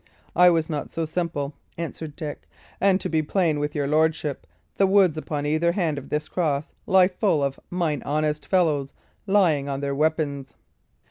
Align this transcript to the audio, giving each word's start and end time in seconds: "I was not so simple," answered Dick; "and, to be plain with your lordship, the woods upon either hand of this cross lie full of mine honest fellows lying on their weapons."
"I 0.35 0.49
was 0.49 0.67
not 0.67 0.89
so 0.89 1.05
simple," 1.05 1.53
answered 1.77 2.15
Dick; 2.15 2.49
"and, 2.81 2.99
to 3.01 3.07
be 3.07 3.21
plain 3.21 3.59
with 3.59 3.75
your 3.75 3.85
lordship, 3.87 4.47
the 4.77 4.87
woods 4.87 5.15
upon 5.15 5.45
either 5.45 5.73
hand 5.73 5.99
of 5.99 6.09
this 6.09 6.27
cross 6.27 6.73
lie 6.87 7.07
full 7.07 7.43
of 7.43 7.59
mine 7.69 8.01
honest 8.03 8.47
fellows 8.47 8.93
lying 9.27 9.69
on 9.69 9.79
their 9.81 9.93
weapons." 9.93 10.55